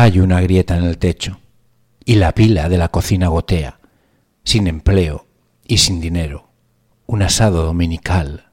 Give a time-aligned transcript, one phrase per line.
[0.00, 1.40] Hay una grieta en el techo
[2.04, 3.80] y la pila de la cocina gotea,
[4.44, 5.26] sin empleo
[5.66, 6.50] y sin dinero,
[7.06, 8.46] un asado dominical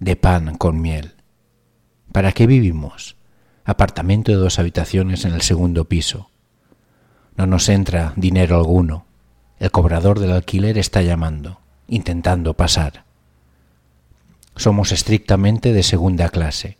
[0.00, 1.14] de pan con miel.
[2.10, 3.14] ¿Para qué vivimos?
[3.64, 6.30] Apartamento de dos habitaciones en el segundo piso.
[7.36, 9.06] No nos entra dinero alguno.
[9.60, 13.04] El cobrador del alquiler está llamando, intentando pasar.
[14.56, 16.77] Somos estrictamente de segunda clase.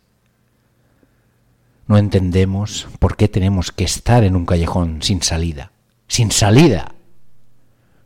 [1.89, 5.71] No entendemos por qué tenemos que estar en un callejón sin salida.
[6.07, 6.93] ¡Sin salida!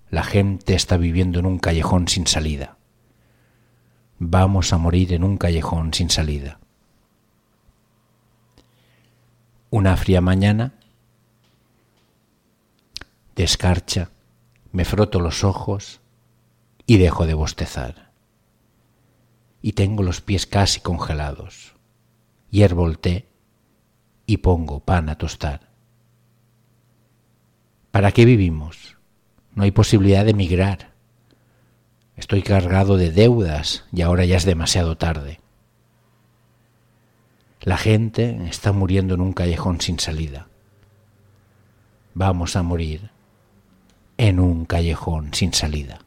[0.10, 2.78] La gente está viviendo en un callejón sin salida.
[4.20, 6.60] Vamos a morir en un callejón sin salida.
[9.70, 10.76] Una fría mañana,
[13.36, 14.12] descarcha,
[14.72, 16.00] me froto los ojos
[16.86, 18.12] y dejo de bostezar.
[19.62, 21.76] Y tengo los pies casi congelados.
[22.50, 23.33] El té
[24.26, 25.70] y pongo pan a tostar.
[27.92, 28.98] ¿Para qué vivimos?
[29.54, 30.94] No hay posibilidad de emigrar.
[32.16, 35.40] Estoy cargado de deudas y ahora ya es demasiado tarde.
[37.62, 40.48] La gente está muriendo en un callejón sin salida.
[42.14, 43.10] Vamos a morir
[44.18, 46.00] en un callejón sin salida.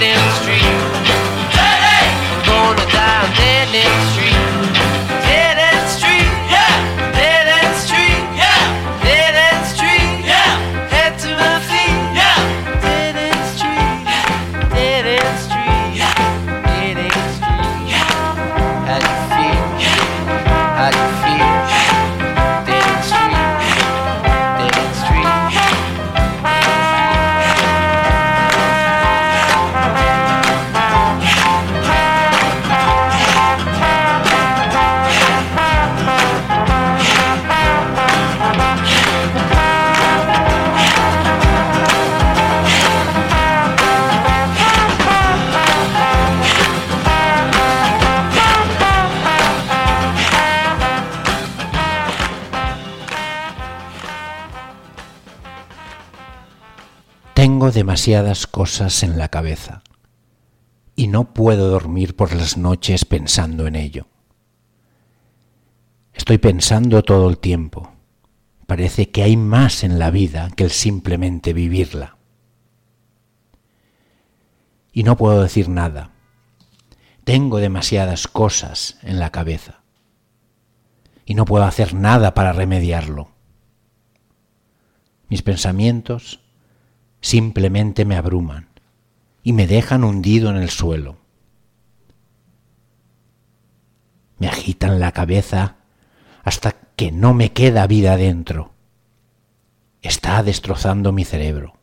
[0.00, 0.53] dance
[57.94, 59.84] demasiadas cosas en la cabeza
[60.96, 64.08] y no puedo dormir por las noches pensando en ello.
[66.12, 67.92] Estoy pensando todo el tiempo.
[68.66, 72.16] Parece que hay más en la vida que el simplemente vivirla.
[74.92, 76.10] Y no puedo decir nada.
[77.22, 79.84] Tengo demasiadas cosas en la cabeza
[81.24, 83.30] y no puedo hacer nada para remediarlo.
[85.28, 86.43] Mis pensamientos
[87.24, 88.68] simplemente me abruman
[89.42, 91.16] y me dejan hundido en el suelo.
[94.36, 95.76] Me agitan la cabeza
[96.42, 98.72] hasta que no me queda vida dentro.
[100.02, 101.78] Está destrozando mi cerebro.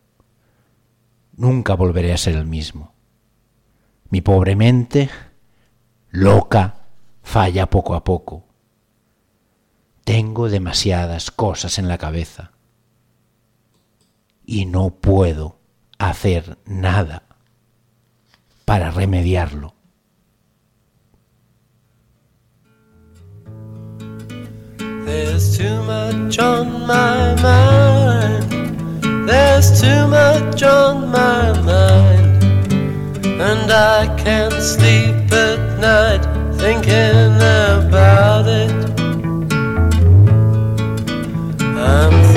[1.35, 2.93] Nunca volveré a ser el mismo.
[4.11, 5.09] Mi pobre mente,
[6.11, 6.85] loca,
[7.23, 8.45] falla poco a poco.
[10.03, 12.51] Tengo demasiadas cosas en la cabeza
[14.51, 15.59] y no puedo
[15.97, 17.23] hacer nada
[18.65, 19.73] para remediarlo.
[25.05, 29.25] There's too much on my mind.
[29.25, 32.43] There's too much on my mind.
[33.23, 36.23] And I can't sleep at night
[36.57, 38.71] thinking about it.
[41.77, 42.30] I'm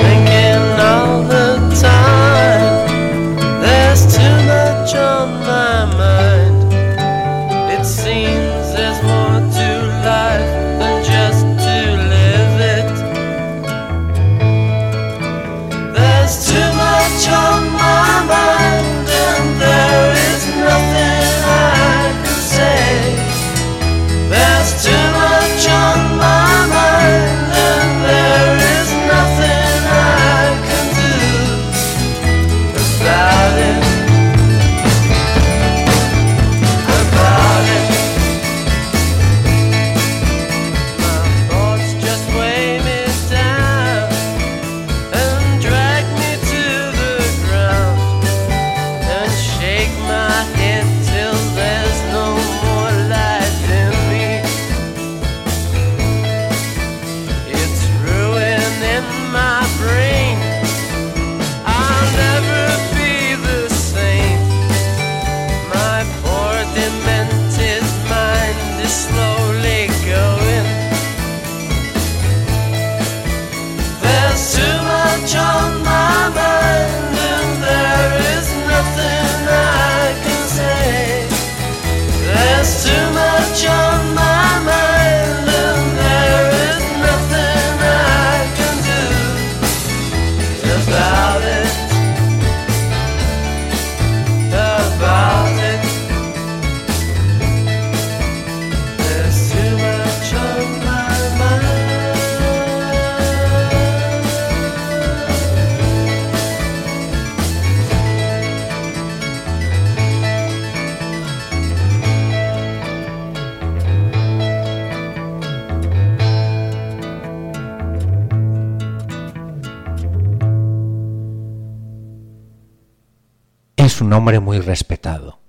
[124.15, 125.39] hombre muy respetado,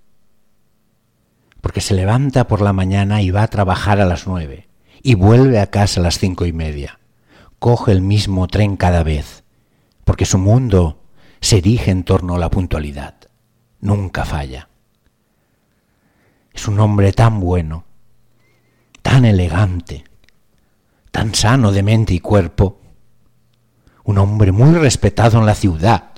[1.60, 4.68] porque se levanta por la mañana y va a trabajar a las nueve,
[5.02, 6.98] y vuelve a casa a las cinco y media.
[7.58, 9.44] Coge el mismo tren cada vez,
[10.04, 11.04] porque su mundo
[11.40, 13.14] se erige en torno a la puntualidad.
[13.80, 14.68] Nunca falla.
[16.52, 17.84] Es un hombre tan bueno,
[19.02, 20.04] tan elegante,
[21.10, 22.80] tan sano de mente y cuerpo,
[24.04, 26.10] un hombre muy respetado en la ciudad,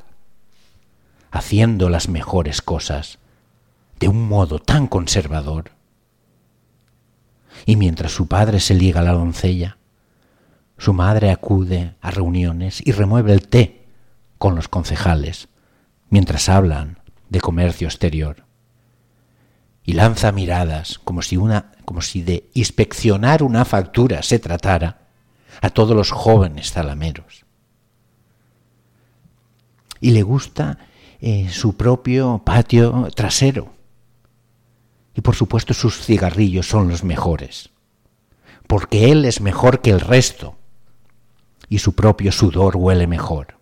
[1.31, 3.19] haciendo las mejores cosas
[4.01, 5.73] de un modo tan conservador.
[7.67, 9.79] Y mientras su padre se liga a la doncella,
[10.77, 13.87] su madre acude a reuniones y remueve el té
[14.39, 15.49] con los concejales,
[16.09, 18.45] mientras hablan de comercio exterior.
[19.83, 25.09] Y lanza miradas como si una como si de inspeccionar una factura se tratara
[25.63, 27.47] a todos los jóvenes zalameros.
[29.99, 30.79] Y le gusta
[31.21, 33.73] eh, su propio patio trasero.
[35.15, 37.71] Y por supuesto sus cigarrillos son los mejores,
[38.69, 40.57] porque él es mejor que el resto
[41.69, 43.59] y su propio sudor huele mejor.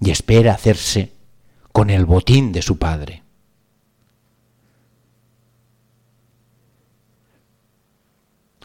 [0.00, 1.12] Y espera hacerse
[1.72, 3.22] con el botín de su padre.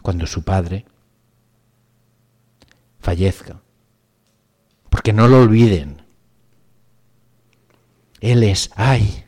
[0.02, 0.86] Cuando su padre
[3.00, 3.60] fallezca,
[4.88, 6.05] porque no lo olviden,
[8.20, 9.24] él es, ay,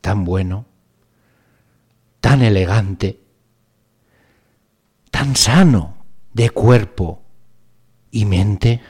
[0.00, 0.66] tan bueno,
[2.20, 3.20] tan elegante,
[5.10, 5.96] tan sano
[6.32, 7.22] de cuerpo
[8.10, 8.80] y mente,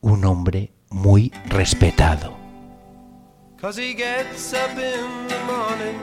[0.00, 2.36] un hombre muy respetado.
[3.60, 5.98] Cause he gets up in the morning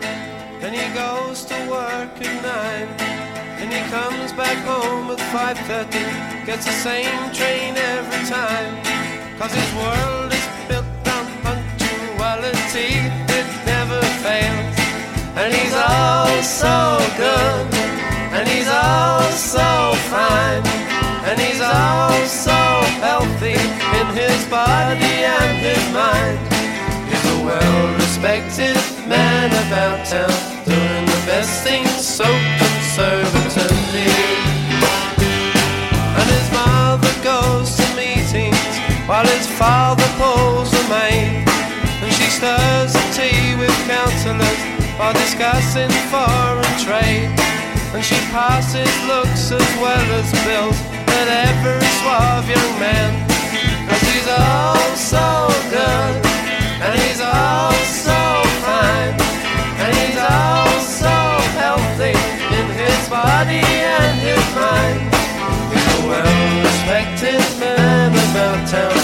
[0.62, 3.16] and he goes to work at nine.
[3.58, 8.84] And he comes back home at 5.30, gets the same train every time.
[9.40, 10.45] Cause his world is
[12.36, 12.96] punctuality,
[13.34, 14.76] it never fails.
[15.36, 17.74] And he's all so good,
[18.34, 20.64] and he's all so fine,
[21.28, 22.52] and he's all so
[23.04, 23.60] healthy
[24.00, 26.40] in his body and his mind.
[27.10, 28.76] He's a well-respected
[29.08, 30.32] man about town,
[30.66, 32.26] doing the best things so
[32.58, 34.12] conservatively.
[36.18, 38.58] And his mother goes to meetings
[39.06, 41.55] while his father pulls the maid.
[42.36, 44.60] And stirs the tea with counsellors
[44.98, 47.32] while discussing foreign trade.
[47.94, 50.76] And she passes looks as well as bills
[51.16, 53.12] at every suave young man.
[53.88, 56.16] Cause he's all so good,
[56.84, 58.20] and he's all so
[58.68, 59.16] fine,
[59.80, 61.16] and he's all so
[61.56, 62.16] healthy
[62.52, 65.08] in his body and his mind.
[65.72, 68.95] He's a well-respected man about town,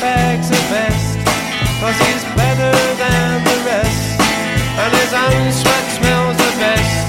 [0.00, 1.18] his the best,
[1.80, 4.20] cause he's better than the rest,
[4.80, 7.04] and his own sweat smells the best,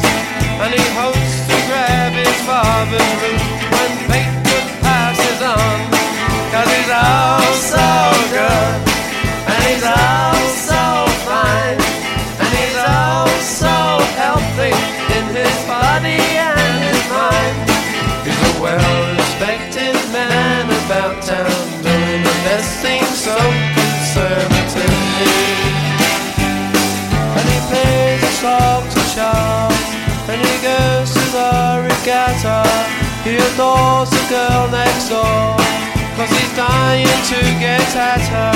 [0.60, 5.78] and he hopes to grab his father's root when Bateman passes on,
[6.52, 7.88] cause he's all so
[8.36, 8.76] good,
[9.48, 10.84] and he's all so
[11.24, 11.80] fine,
[12.44, 14.76] and he's all so healthy
[15.16, 17.56] in his body and his mind.
[18.28, 21.61] He's a well-respected man about town,
[22.52, 23.38] best things so
[23.80, 25.36] conservatively.
[27.38, 29.88] And he plays a song to Charles,
[30.28, 31.54] and he goes to the
[31.88, 32.60] regatta.
[33.24, 35.56] He adores the girl next door,
[36.20, 38.56] cause he's dying to get at her.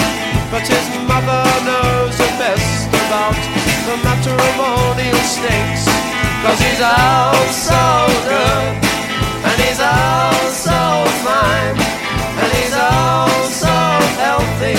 [0.51, 3.39] But his mother knows the best about
[3.87, 5.87] the matrimonial stakes,
[6.43, 7.83] cause he's out so
[8.27, 8.75] good.
[9.47, 10.81] And he's all so
[11.23, 11.77] fine,
[12.43, 13.31] and he's all
[13.63, 13.64] so
[14.17, 14.75] healthy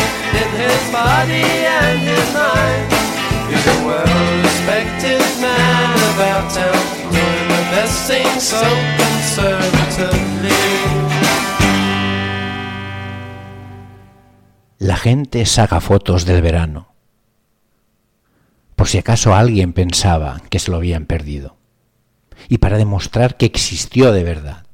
[3.66, 6.86] a well-respected man about.
[14.78, 16.94] La gente saca fotos del verano,
[18.76, 21.56] por si acaso alguien pensaba que se lo habían perdido,
[22.48, 24.66] y para demostrar que existió de verdad.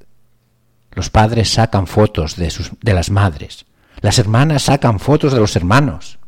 [0.92, 3.66] Los padres sacan fotos de, sus, de las madres,
[4.02, 6.18] las hermanas sacan fotos de los hermanos,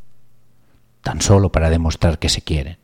[1.03, 2.79] tan solo para demostrar que se quieren.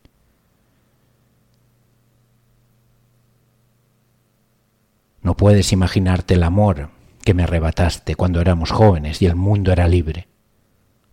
[5.23, 6.91] No puedes imaginarte el amor
[7.25, 10.27] que me arrebataste cuando éramos jóvenes y el mundo era libre.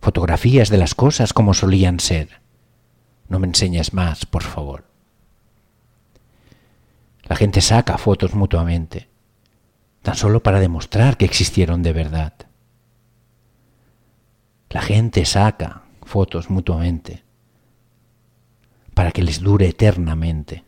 [0.00, 2.40] Fotografías de las cosas como solían ser.
[3.28, 4.86] No me enseñes más, por favor.
[7.22, 9.08] La gente saca fotos mutuamente,
[10.02, 12.47] tan solo para demostrar que existieron de verdad.
[14.70, 17.24] La gente saca fotos mutuamente
[18.94, 20.64] para que les dure eternamente.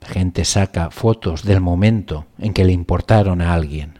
[0.00, 3.98] La gente saca fotos del momento en que le importaron a alguien.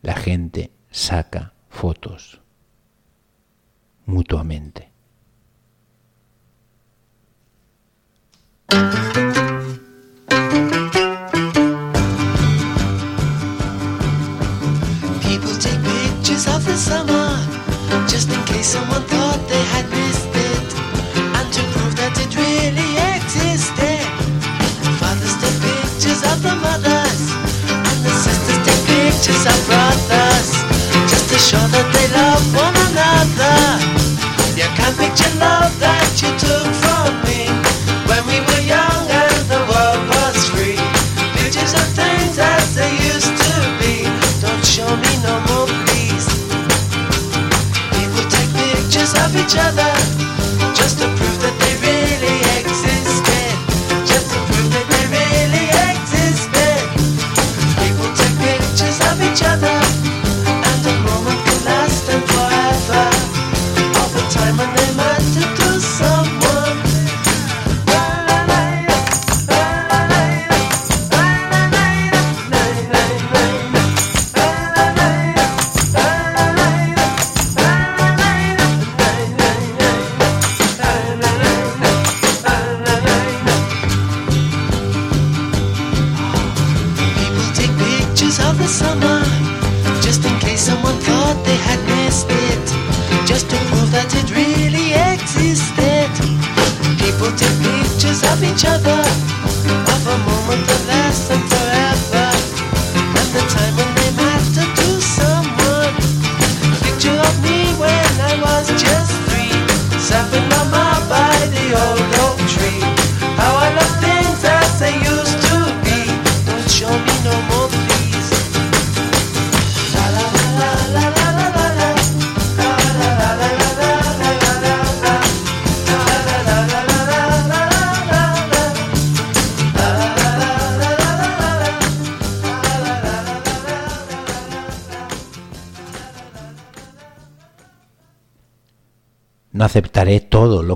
[0.00, 2.40] La gente saca fotos
[4.06, 4.90] mutuamente.
[16.72, 17.28] The summer
[18.08, 20.68] just in case someone thought they had missed it
[21.36, 24.00] and to prove that it really existed.
[24.96, 27.20] Fathers take pictures of the mothers
[27.68, 30.48] and the sisters take pictures of brothers
[31.12, 33.60] just to show that they love one another.
[34.56, 35.22] You can each
[49.14, 49.92] of each other
[50.74, 51.61] just to prove that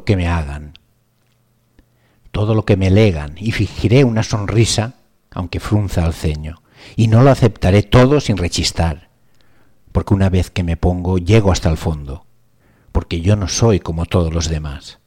[0.07, 0.73] que me hagan,
[2.31, 4.95] todo lo que me legan, y fingiré una sonrisa,
[5.31, 6.63] aunque frunza el ceño,
[6.97, 9.11] y no lo aceptaré todo sin rechistar,
[9.93, 12.25] porque una vez que me pongo llego hasta el fondo,
[12.93, 15.01] porque yo no soy como todos los demás.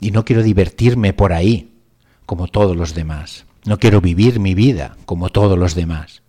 [0.00, 1.78] Y no quiero divertirme por ahí,
[2.26, 3.46] como todos los demás.
[3.64, 6.22] No quiero vivir mi vida como todos los demás.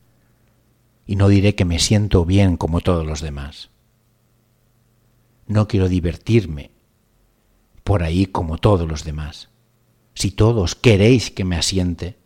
[1.05, 3.69] Y no diré que me siento bien como todos los demás.
[5.47, 6.71] No quiero divertirme
[7.83, 9.49] por ahí como todos los demás.
[10.15, 12.17] Si todos queréis que me asiente,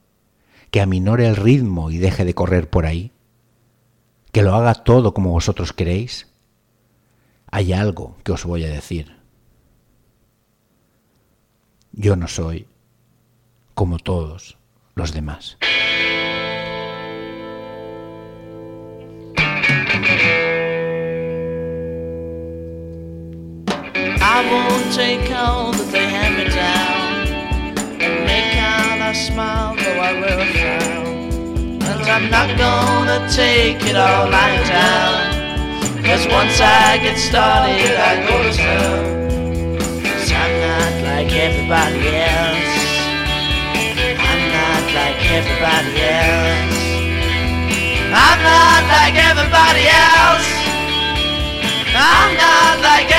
[0.71, 3.11] que aminore el ritmo y deje de correr por ahí,
[4.31, 6.27] que lo haga todo como vosotros queréis,
[7.51, 9.17] hay algo que os voy a decir.
[11.91, 12.67] Yo no soy
[13.73, 14.57] como todos
[14.95, 15.57] los demás.
[24.31, 27.25] I won't take all that they hand me down
[27.97, 31.81] and make out I smile, though I will frown.
[31.81, 36.05] And I'm not gonna take it all lying down.
[36.05, 39.01] Cause once I get started, I go to town.
[40.05, 42.77] Cause I'm not like everybody else.
[44.13, 46.77] I'm not like everybody else.
[48.13, 50.49] I'm not like everybody else.
[51.97, 53.18] I'm not like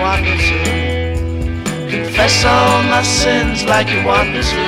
[0.00, 0.60] want me to.
[1.90, 4.62] Confess all my sins like you want me to.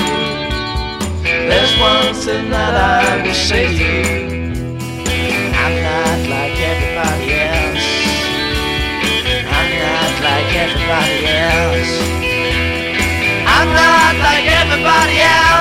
[1.48, 4.42] There's one thing that I will say to you.
[5.62, 7.88] I'm not like everybody else.
[9.58, 11.94] I'm not like everybody else.
[13.56, 15.51] I'm not like everybody else.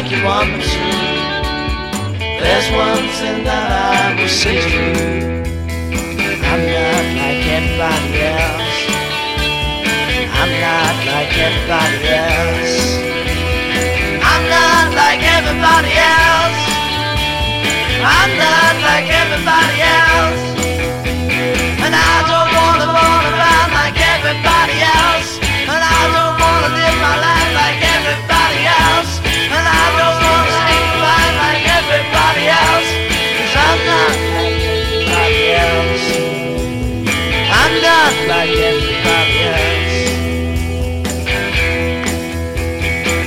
[0.00, 0.78] Like you want me to.
[2.38, 4.94] There's one thing that I will say to you.
[6.38, 8.78] I'm not like everybody else.
[10.38, 12.78] I'm not like everybody else.
[14.22, 16.62] I'm not like everybody else.
[17.98, 20.42] I'm not like everybody else.
[21.82, 25.42] And I don't wanna run around like everybody else.
[25.66, 27.87] And I don't wanna live my life like
[37.70, 37.76] I'm
[38.28, 40.08] like everybody else.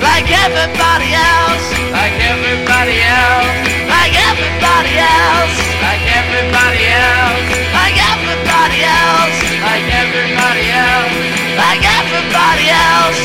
[0.02, 1.66] Like everybody else.
[1.92, 3.54] Like everybody else.
[3.86, 5.56] Like everybody else.
[5.86, 7.46] Like everybody else.
[7.78, 9.38] Like everybody else.
[9.62, 11.16] Like everybody else.
[11.62, 13.22] Like everybody else.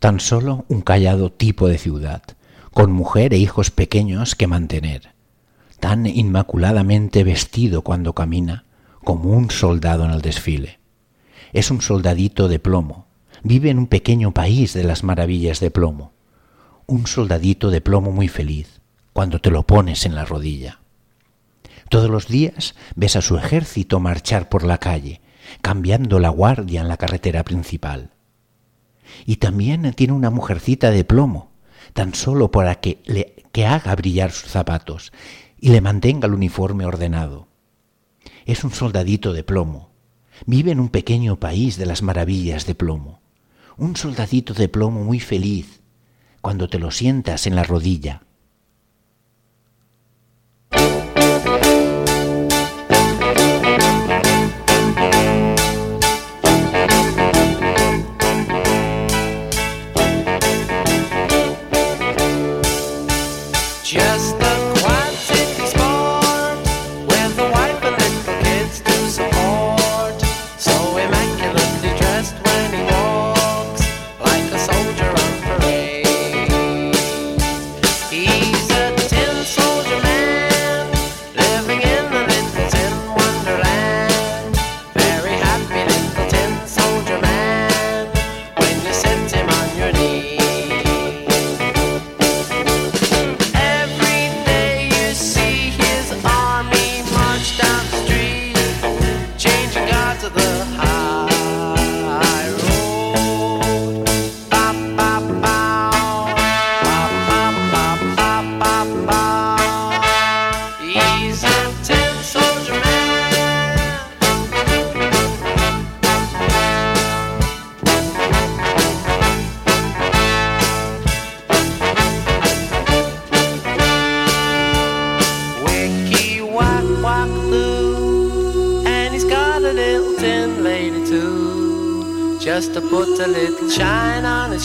[0.00, 2.22] Tan solo un callado tipo de ciudad,
[2.74, 5.15] con mujer e hijos pequeños que mantener
[5.78, 8.64] tan inmaculadamente vestido cuando camina
[9.04, 10.80] como un soldado en el desfile.
[11.52, 13.06] Es un soldadito de plomo,
[13.42, 16.12] vive en un pequeño país de las maravillas de plomo,
[16.86, 18.80] un soldadito de plomo muy feliz
[19.12, 20.80] cuando te lo pones en la rodilla.
[21.88, 25.20] Todos los días ves a su ejército marchar por la calle,
[25.62, 28.10] cambiando la guardia en la carretera principal.
[29.24, 31.52] Y también tiene una mujercita de plomo,
[31.92, 35.12] tan solo para que le que haga brillar sus zapatos
[35.58, 37.48] y le mantenga el uniforme ordenado.
[38.44, 39.90] Es un soldadito de plomo.
[40.44, 43.20] Vive en un pequeño país de las maravillas de plomo.
[43.76, 45.80] Un soldadito de plomo muy feliz
[46.40, 48.25] cuando te lo sientas en la rodilla.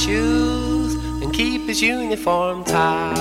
[0.02, 3.21] Shoes and keep his uniform tight.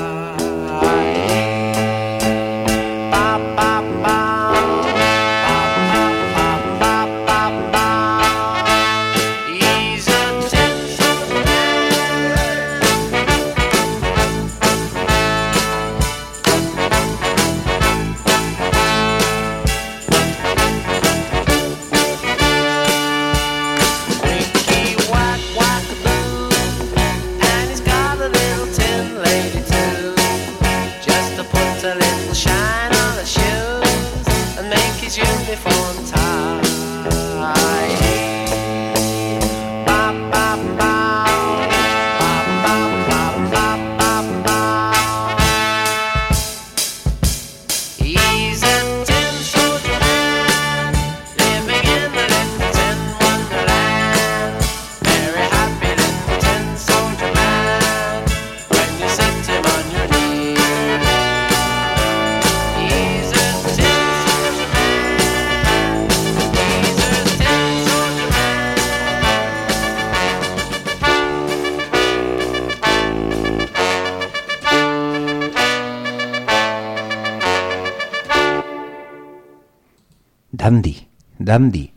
[81.51, 81.95] Dandy,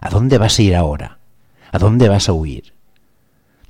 [0.00, 1.20] ¿a dónde vas a ir ahora?
[1.70, 2.74] ¿A dónde vas a huir?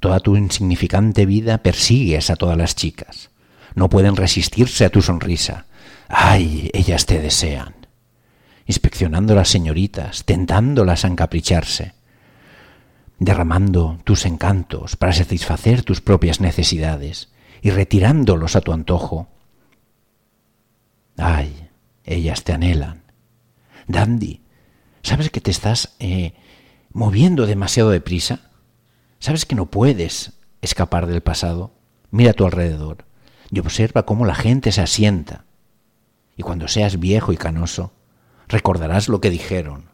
[0.01, 3.29] Toda tu insignificante vida persigues a todas las chicas.
[3.75, 5.67] No pueden resistirse a tu sonrisa.
[6.09, 6.71] ¡Ay!
[6.73, 7.75] Ellas te desean.
[8.65, 11.93] Inspeccionando las señoritas, tentándolas a encapricharse,
[13.19, 17.29] derramando tus encantos para satisfacer tus propias necesidades
[17.61, 19.29] y retirándolos a tu antojo.
[21.19, 21.69] ¡Ay!
[22.05, 23.03] Ellas te anhelan.
[23.89, 24.48] Dandy,
[25.03, 26.35] ¿sabes que te estás eh,
[26.93, 28.51] moviendo demasiado deprisa?
[29.19, 30.33] ¿Sabes que no puedes
[30.63, 31.73] escapar del pasado?
[32.11, 33.05] Mira a tu alrededor
[33.51, 35.45] y observa cómo la gente se asienta.
[36.37, 37.93] Y cuando seas viejo y canoso,
[38.47, 39.87] recordarás lo que dijeron.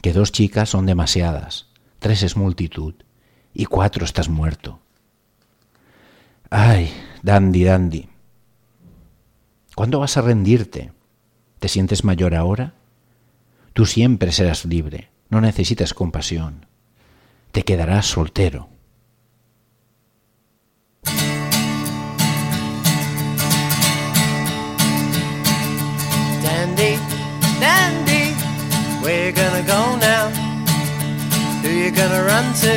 [0.00, 1.66] Que dos chicas son demasiadas,
[1.98, 2.94] tres es multitud
[3.52, 4.80] y cuatro estás muerto.
[6.50, 8.08] Ay, Dandy, Dandy.
[9.74, 10.92] ¿Cuándo vas a rendirte?
[11.58, 12.74] ¿Te sientes mayor ahora?
[13.74, 16.66] Tú siempre serás libre, no necesitas compasión.
[17.50, 18.68] Te quedarás soltero.
[26.40, 26.96] Dandy,
[27.60, 28.34] Dandy,
[29.02, 30.30] where you gonna go now?
[31.62, 32.74] Who you gonna run to?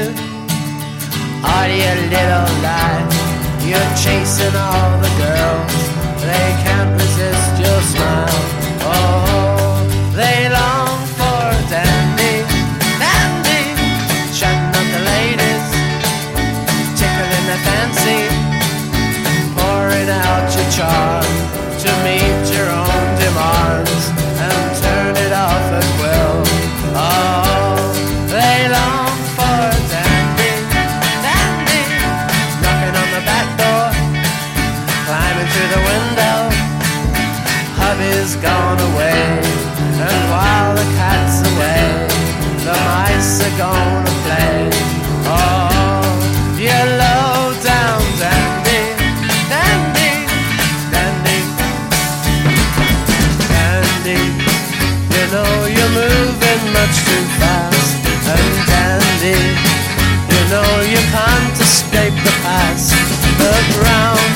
[1.43, 3.05] Are you little lie?
[3.69, 5.73] You're chasing all the girls.
[6.25, 8.41] They can't resist your smile.
[8.81, 10.87] Oh, they long
[17.65, 18.21] fancy,
[19.55, 21.25] pouring out your charm
[21.83, 24.03] to meet your own demands
[24.45, 26.41] and turn it off at will.
[26.97, 27.77] Oh,
[28.33, 29.61] they long for
[29.93, 30.53] dandy,
[31.25, 31.83] dandy,
[32.61, 33.87] knocking on the back door,
[35.05, 36.37] climbing through the window.
[37.79, 39.21] Hubby's gone away,
[40.07, 41.85] and while the cat's away,
[42.65, 44.76] the mice are gonna play.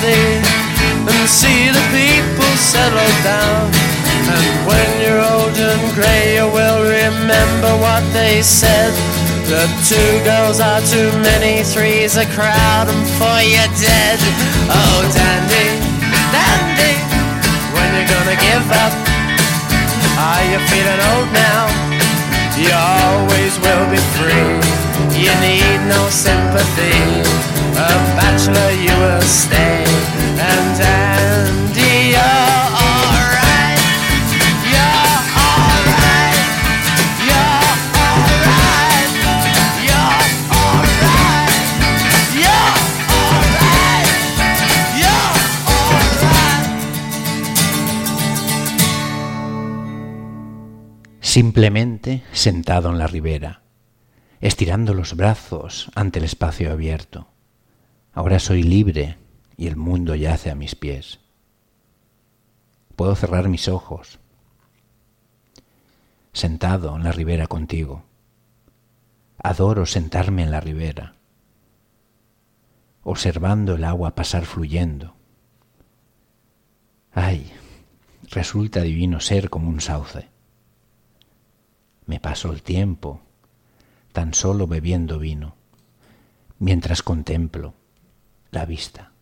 [0.03, 3.69] And see the people settle down.
[4.25, 8.93] And when you're old and grey, you will remember what they said.
[9.45, 14.17] The two girls are too many, three's a crowd, and four you're dead.
[14.71, 15.69] Oh, dandy,
[16.33, 16.95] dandy,
[17.75, 18.93] when you gonna give up?
[20.17, 21.90] Are you feeling old now?
[22.61, 24.53] You always will be free.
[25.17, 26.93] You need no sympathy.
[27.73, 29.83] A bachelor you will stay.
[30.37, 32.15] And Andy,
[51.31, 53.61] simplemente sentado en la ribera,
[54.41, 57.29] estirando los brazos ante el espacio abierto.
[58.11, 59.15] Ahora soy libre
[59.55, 61.21] y el mundo yace a mis pies.
[62.97, 64.19] Puedo cerrar mis ojos,
[66.33, 68.03] sentado en la ribera contigo.
[69.41, 71.15] Adoro sentarme en la ribera,
[73.03, 75.15] observando el agua pasar fluyendo.
[77.13, 77.53] Ay,
[78.29, 80.30] resulta divino ser como un sauce.
[82.11, 83.21] Me paso el tiempo
[84.11, 85.55] tan solo bebiendo vino,
[86.59, 87.73] mientras contemplo
[88.51, 89.13] la vista.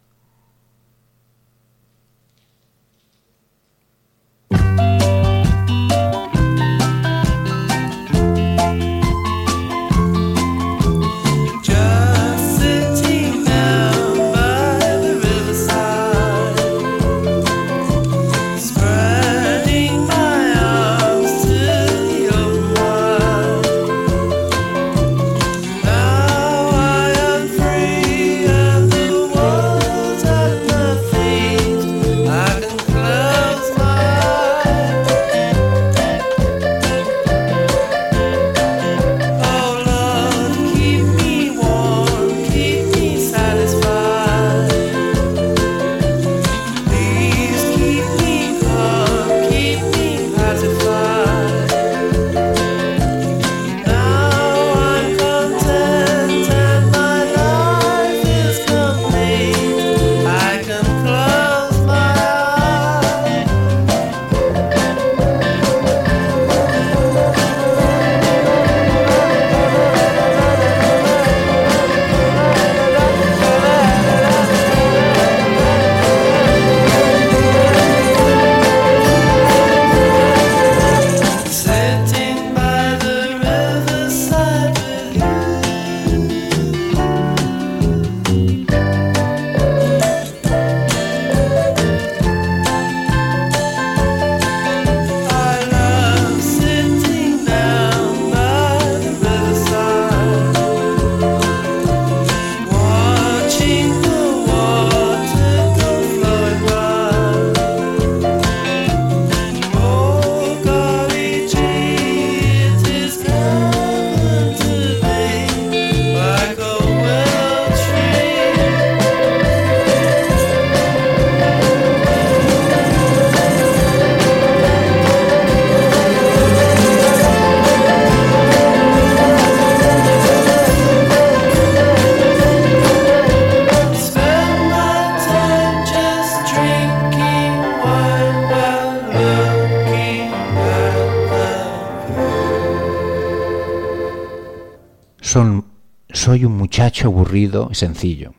[146.80, 148.36] Muchacho aburrido y sencillo.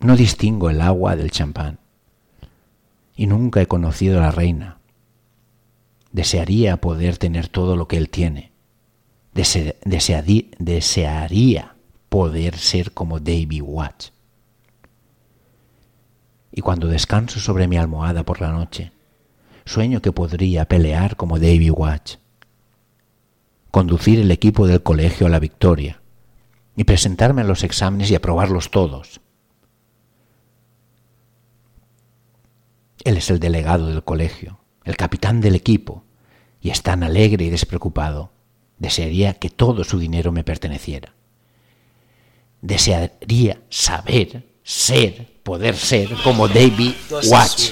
[0.00, 1.78] No distingo el agua del champán.
[3.14, 4.78] Y nunca he conocido a la reina.
[6.10, 8.50] Desearía poder tener todo lo que él tiene.
[9.32, 10.56] Desearía
[12.08, 14.12] poder ser como Davy Watts.
[16.50, 18.90] Y cuando descanso sobre mi almohada por la noche,
[19.64, 22.18] sueño que podría pelear como Davy Watts,
[23.70, 26.00] conducir el equipo del colegio a la victoria
[26.76, 29.20] y presentarme a los exámenes y aprobarlos todos.
[33.04, 36.04] Él es el delegado del colegio, el capitán del equipo,
[36.60, 38.32] y es tan alegre y despreocupado.
[38.78, 41.14] Desearía que todo su dinero me perteneciera.
[42.60, 46.94] Desearía saber, ser, poder ser como David
[47.30, 47.70] Watch.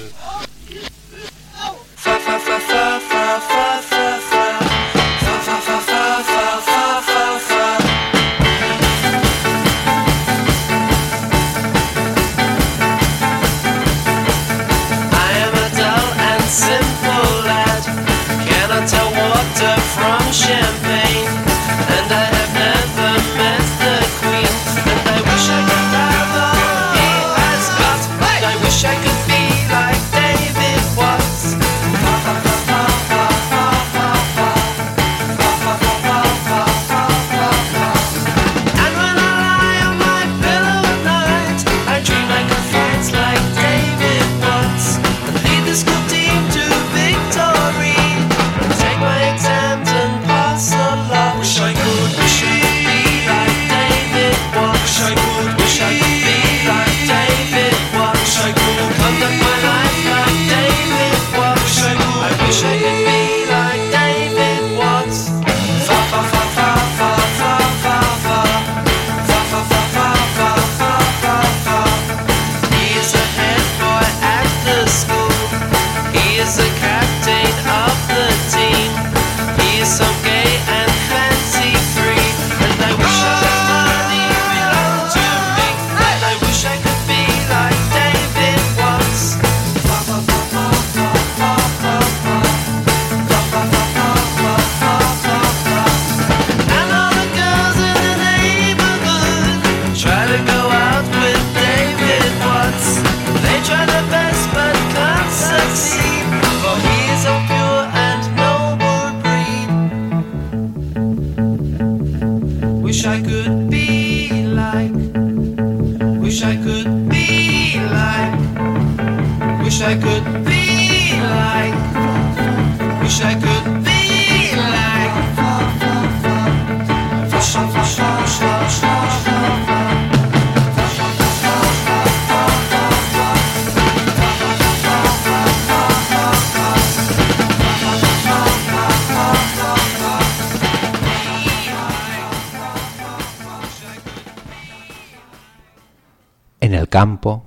[146.95, 147.43] Campo,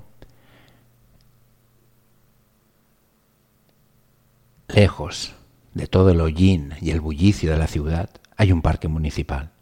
[4.68, 5.34] lejos
[5.72, 9.52] de todo el hollín y el bullicio de la ciudad, hay un parque municipal.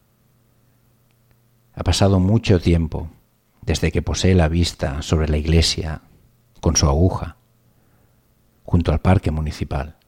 [1.72, 3.12] Ha pasado mucho tiempo
[3.62, 6.02] desde que posee la vista sobre la iglesia
[6.60, 7.36] con su aguja,
[8.64, 9.98] junto al parque municipal.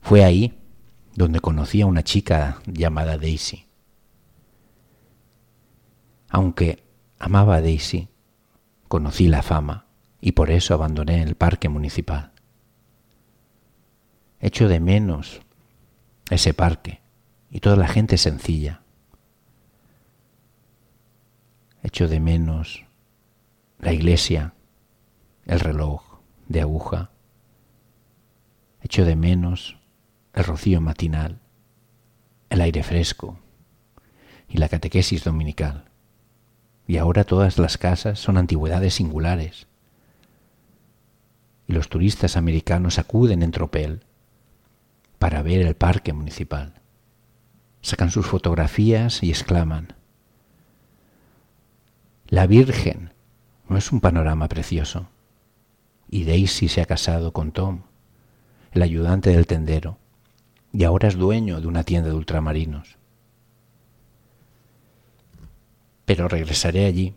[0.00, 0.58] Fue ahí
[1.14, 3.68] donde conocí a una chica llamada Daisy.
[6.28, 6.82] Aunque
[7.20, 8.08] amaba a Daisy,
[8.94, 9.86] conocí la fama
[10.20, 12.30] y por eso abandoné el parque municipal.
[14.38, 15.40] Echo de menos
[16.30, 17.00] ese parque
[17.50, 18.82] y toda la gente sencilla.
[21.82, 22.84] Echo de menos
[23.80, 24.54] la iglesia,
[25.44, 27.10] el reloj de aguja.
[28.80, 29.76] Echo de menos
[30.34, 31.40] el rocío matinal,
[32.48, 33.40] el aire fresco
[34.48, 35.90] y la catequesis dominical.
[36.86, 39.66] Y ahora todas las casas son antigüedades singulares.
[41.66, 44.04] Y los turistas americanos acuden en tropel
[45.18, 46.74] para ver el parque municipal.
[47.80, 49.94] Sacan sus fotografías y exclaman,
[52.28, 53.12] La Virgen
[53.68, 55.08] no es un panorama precioso.
[56.10, 57.82] Y Daisy se ha casado con Tom,
[58.72, 59.98] el ayudante del tendero,
[60.72, 62.98] y ahora es dueño de una tienda de ultramarinos.
[66.04, 67.14] Pero regresaré allí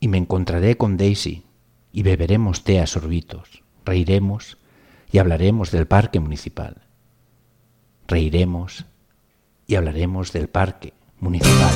[0.00, 1.44] y me encontraré con Daisy
[1.92, 4.58] y beberemos té a sorbitos, reiremos
[5.10, 6.82] y hablaremos del parque municipal.
[8.06, 8.84] Reiremos
[9.66, 11.74] y hablaremos del parque municipal.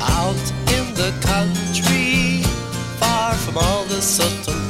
[0.00, 0.36] Out
[0.76, 2.42] in the country,
[3.00, 4.67] far from all the subtle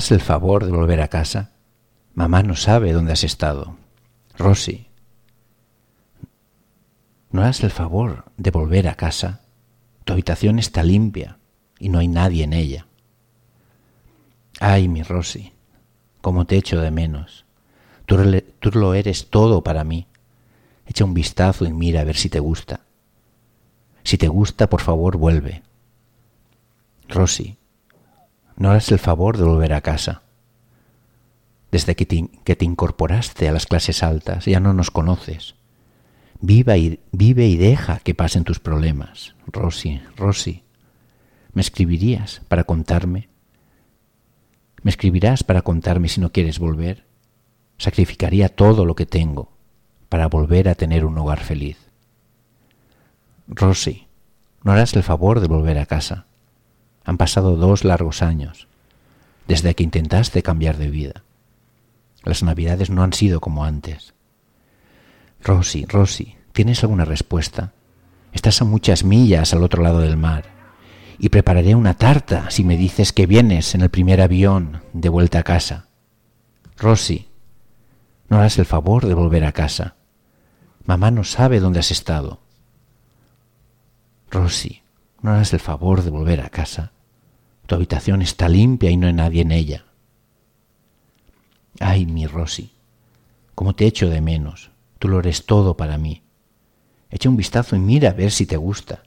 [0.00, 1.50] harás el favor de volver a casa?
[2.14, 3.76] Mamá no sabe dónde has estado.
[4.38, 4.86] Rosy,
[7.30, 9.42] ¿no harás el favor de volver a casa?
[10.06, 11.36] Tu habitación está limpia
[11.78, 12.86] y no hay nadie en ella.
[14.58, 15.52] Ay, mi Rosy,
[16.22, 17.44] cómo te echo de menos.
[18.06, 18.16] Tú,
[18.58, 20.06] tú lo eres todo para mí.
[20.86, 22.80] Echa un vistazo y mira a ver si te gusta.
[24.02, 25.62] Si te gusta, por favor, vuelve.
[27.06, 27.58] Rosy,
[28.60, 30.20] no harás el favor de volver a casa.
[31.72, 35.54] Desde que te, incorporaste a las clases altas ya no nos conoces.
[36.42, 39.34] Viva y, vive y deja que pasen tus problemas.
[39.46, 40.62] Rosy, Rosy,
[41.54, 43.30] ¿me escribirías para contarme?
[44.82, 47.06] ¿Me escribirás para contarme si no quieres volver?
[47.78, 49.56] Sacrificaría todo lo que tengo
[50.10, 51.78] para volver a tener un hogar feliz.
[53.48, 54.06] Rosy,
[54.62, 56.26] no harás el favor de volver a casa.
[57.04, 58.68] Han pasado dos largos años
[59.46, 61.24] desde que intentaste cambiar de vida.
[62.22, 64.14] Las navidades no han sido como antes.
[65.42, 67.72] Rosy, Rosy, ¿tienes alguna respuesta?
[68.32, 70.44] Estás a muchas millas al otro lado del mar
[71.18, 75.40] y prepararé una tarta si me dices que vienes en el primer avión de vuelta
[75.40, 75.88] a casa.
[76.76, 77.28] Rosy,
[78.28, 79.96] no harás el favor de volver a casa.
[80.84, 82.40] Mamá no sabe dónde has estado.
[84.30, 84.79] Rosy,
[85.22, 86.92] ¿no harás el favor de volver a casa?
[87.66, 89.84] Tu habitación está limpia y no hay nadie en ella.
[91.78, 92.72] Ay, mi Rosy,
[93.54, 94.70] cómo te echo de menos.
[94.98, 96.22] Tú lo eres todo para mí.
[97.10, 99.02] Echa un vistazo y mira a ver si te gusta.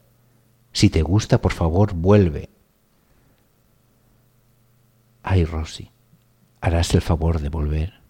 [0.71, 2.49] Si te gusta, por favor, vuelve.
[5.21, 5.91] Ay, Rosy,
[6.61, 8.02] ¿harás el favor de volver?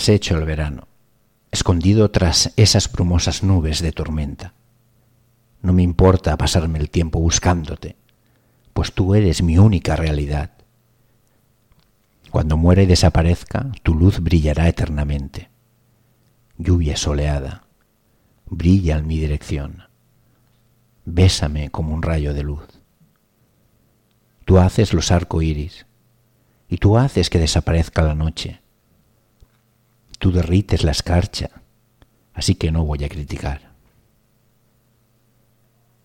[0.00, 0.88] ¿Qué le has hecho el verano?
[1.50, 4.54] Escondido tras esas brumosas nubes de tormenta.
[5.60, 7.96] No me importa pasarme el tiempo buscándote,
[8.72, 10.52] pues tú eres mi única realidad.
[12.30, 15.50] Cuando muera y desaparezca, tu luz brillará eternamente.
[16.56, 17.64] Lluvia soleada,
[18.46, 19.82] brilla en mi dirección.
[21.04, 22.66] Bésame como un rayo de luz.
[24.46, 25.84] Tú haces los arco iris,
[26.70, 28.59] y tú haces que desaparezca la noche.
[30.20, 31.48] Tú derrites la escarcha,
[32.34, 33.72] así que no voy a criticar.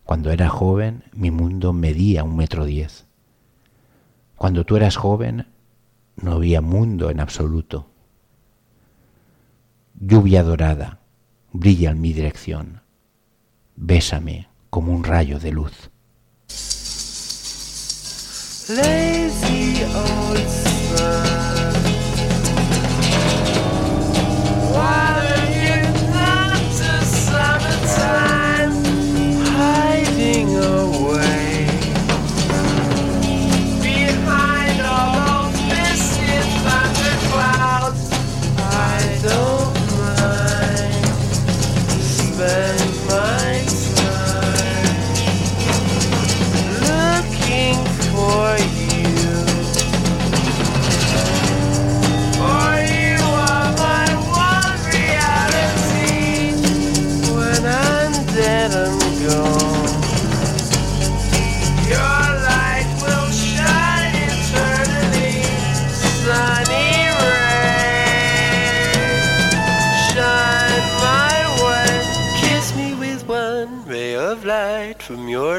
[0.05, 3.07] Cuando era joven, mi mundo medía un metro diez.
[4.37, 5.47] Cuando tú eras joven,
[6.15, 7.89] no había mundo en absoluto.
[9.99, 11.01] Lluvia dorada,
[11.51, 12.83] brilla en mi dirección.
[13.75, 15.89] Bésame como un rayo de luz.
[18.69, 21.44] Lazy old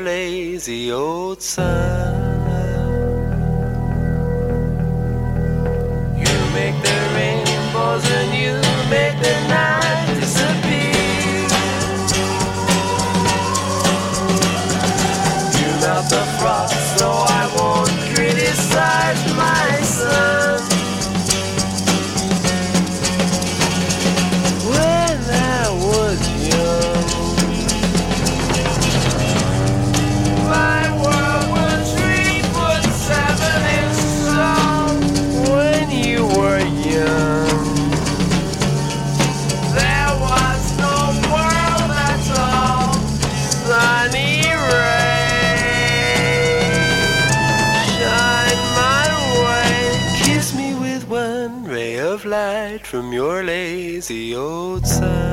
[0.01, 2.26] lazy old sun.
[54.09, 55.26] Lazy old sun.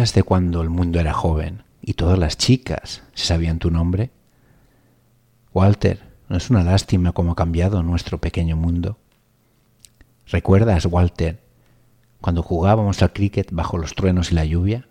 [0.00, 4.10] Acuerdas de cuando el mundo era joven y todas las chicas se sabían tu nombre?
[5.52, 8.96] Walter, ¿no es una lástima cómo ha cambiado nuestro pequeño mundo?
[10.26, 11.44] ¿Recuerdas, Walter,
[12.22, 14.88] cuando jugábamos al cricket bajo los truenos y la lluvia?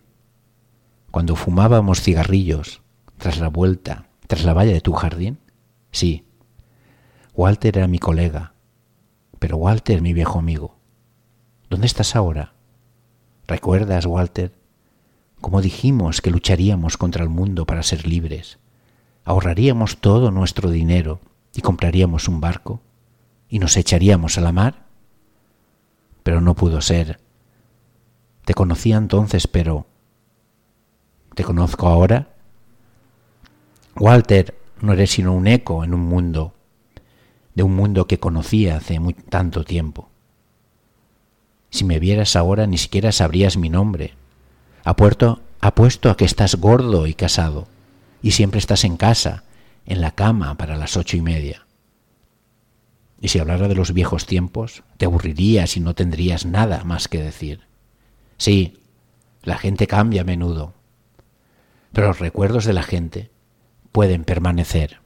[1.09, 2.83] Cuando fumábamos cigarrillos
[3.17, 5.39] tras la vuelta, tras la valla de tu jardín?
[5.91, 6.23] Sí.
[7.33, 8.53] Walter era mi colega,
[9.39, 10.77] pero Walter mi viejo amigo.
[11.67, 12.53] ¿Dónde estás ahora?
[13.47, 14.58] ¿Recuerdas, Walter,
[15.41, 18.59] cómo dijimos que lucharíamos contra el mundo para ser libres?
[19.25, 21.19] Ahorraríamos todo nuestro dinero
[21.53, 22.81] y compraríamos un barco
[23.49, 24.85] y nos echaríamos a la mar.
[26.23, 27.19] Pero no pudo ser.
[28.45, 29.85] Te conocía entonces, pero
[31.35, 32.29] ¿te conozco ahora?
[33.95, 36.53] Walter, no eres sino un eco en un mundo,
[37.53, 40.09] de un mundo que conocí hace muy, tanto tiempo.
[41.69, 44.15] Si me vieras ahora ni siquiera sabrías mi nombre.
[44.83, 47.67] Apuesto, apuesto a que estás gordo y casado,
[48.21, 49.43] y siempre estás en casa,
[49.85, 51.65] en la cama para las ocho y media.
[53.21, 57.21] Y si hablara de los viejos tiempos, te aburrirías y no tendrías nada más que
[57.21, 57.61] decir.
[58.37, 58.79] Sí,
[59.43, 60.73] la gente cambia a menudo,
[61.91, 63.29] pero los recuerdos de la gente
[63.91, 64.99] pueden permanecer.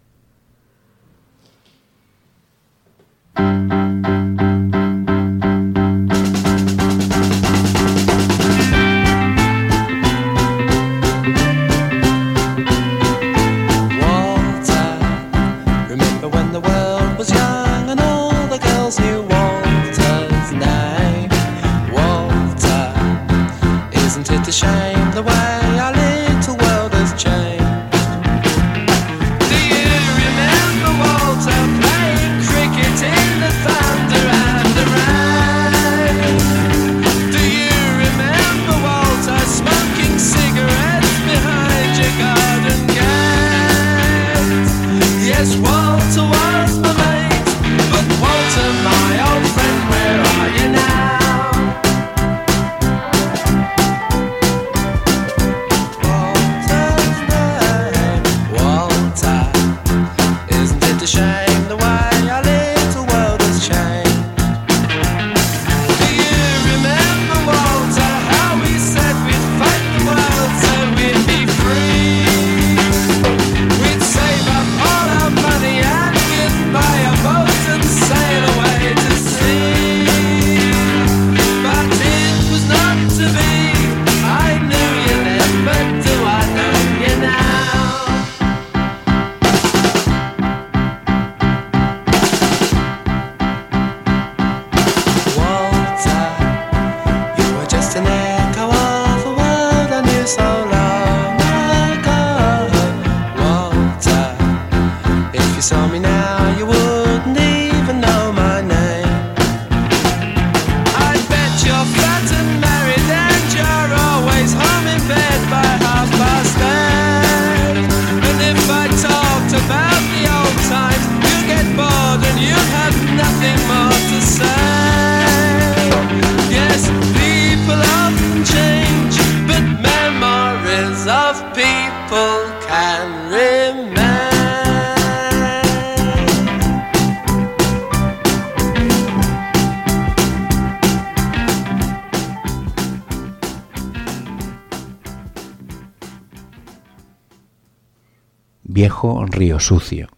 [149.33, 150.09] Río sucio,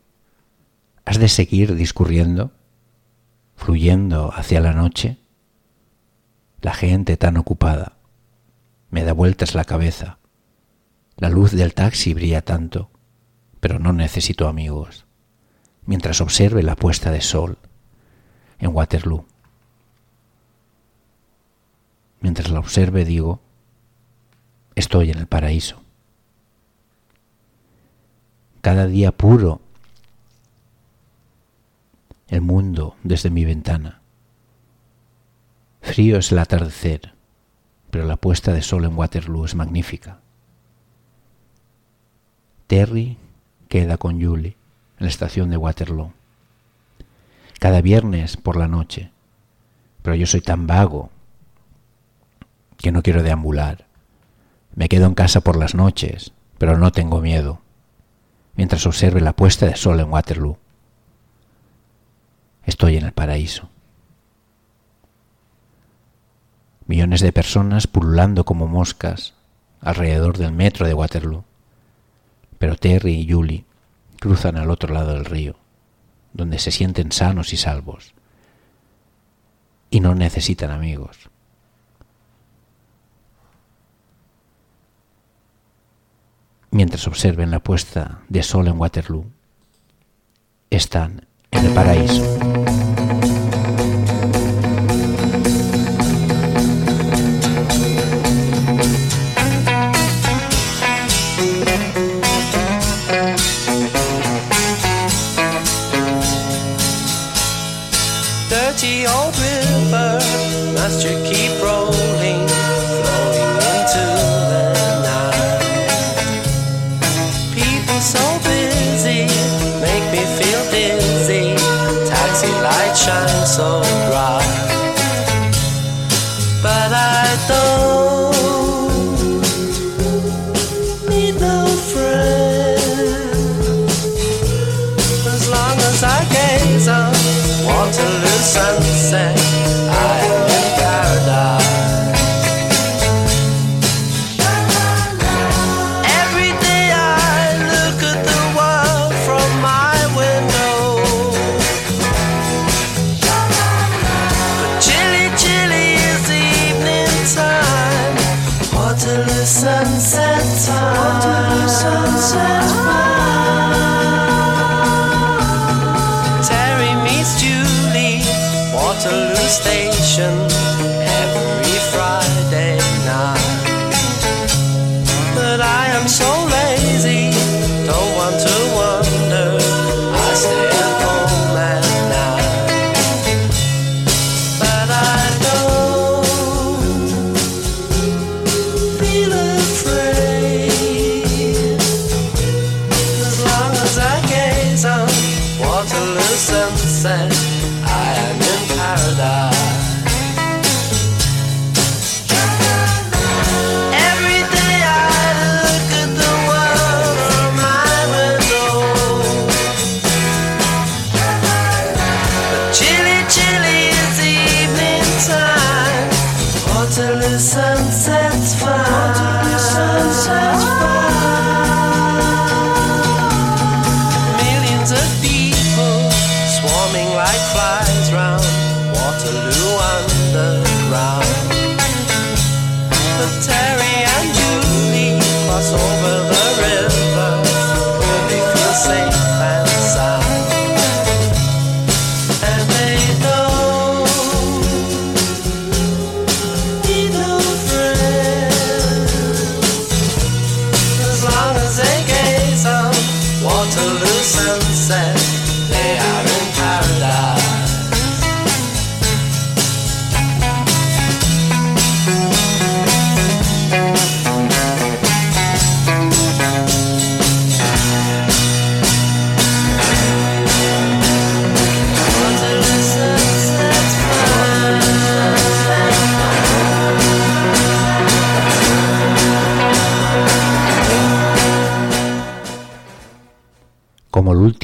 [1.05, 2.51] ¿has de seguir discurriendo,
[3.55, 5.18] fluyendo hacia la noche?
[6.61, 7.93] La gente tan ocupada
[8.89, 10.20] me da vueltas la cabeza.
[11.16, 12.91] La luz del taxi brilla tanto,
[13.61, 15.05] pero no necesito amigos.
[15.86, 17.57] Mientras observe la puesta de sol
[18.59, 19.26] en Waterloo.
[22.20, 23.39] Mientras la observe digo,
[24.76, 25.85] estoy en el paraíso.
[28.66, 29.61] Cada día puro
[32.30, 34.01] el mundo desde mi ventana.
[35.82, 37.13] Frío es el atardecer,
[37.91, 40.20] pero la puesta de sol en Waterloo es magnífica.
[42.66, 43.20] Terry
[43.70, 44.57] queda con Julie
[44.97, 46.13] en la estación de Waterloo.
[47.59, 49.11] Cada viernes por la noche,
[50.01, 51.11] pero yo soy tan vago
[52.78, 53.86] que no quiero deambular.
[54.74, 57.61] Me quedo en casa por las noches, pero no tengo miedo,
[58.56, 60.58] mientras observe la puesta de sol en Waterloo.
[62.64, 63.70] Estoy en el paraíso.
[66.88, 69.34] Millones de personas pululando como moscas
[69.82, 71.43] alrededor del metro de Waterloo.
[72.58, 73.66] Pero Terry y Julie
[74.20, 75.56] cruzan al otro lado del río,
[76.34, 78.14] donde se sienten sanos y salvos.
[79.89, 81.30] Y no necesitan amigos.
[86.76, 89.32] Mientras observen la puesta de sol en Waterloo,
[90.70, 92.64] están en el paraíso.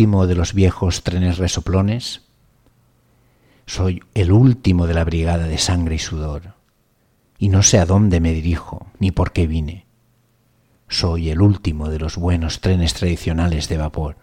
[0.02, 2.24] Último de los viejos trenes resoplones,
[3.68, 6.56] soy el último de la brigada de sangre y sudor,
[7.38, 9.86] y no sé a dónde me dirijo ni por qué vine.
[10.88, 14.18] Soy el último de los buenos trenes tradicionales de vapor.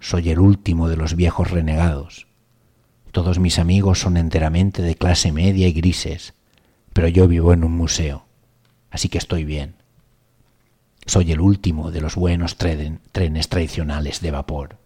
[0.00, 2.28] Soy el último de los viejos renegados.
[3.10, 6.32] Todos mis amigos son enteramente de clase media y grises,
[6.94, 8.24] pero yo vivo en un museo,
[8.90, 9.81] así que estoy bien.
[11.06, 14.78] Soy el último de los buenos tren- trenes tradicionales de vapor.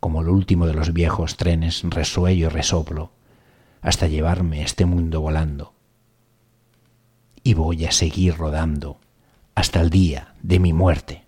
[0.00, 3.12] Como el último de los viejos trenes resuello y resoplo
[3.80, 5.74] hasta llevarme este mundo volando.
[7.42, 8.98] Y voy a seguir rodando
[9.54, 11.25] hasta el día de mi muerte.